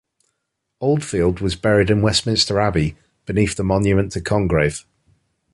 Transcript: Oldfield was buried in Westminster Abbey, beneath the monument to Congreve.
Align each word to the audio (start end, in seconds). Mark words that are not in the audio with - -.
Oldfield 0.79 1.41
was 1.41 1.55
buried 1.55 1.91
in 1.91 2.01
Westminster 2.01 2.59
Abbey, 2.59 2.95
beneath 3.27 3.55
the 3.55 3.63
monument 3.63 4.11
to 4.13 4.21
Congreve. 4.21 4.83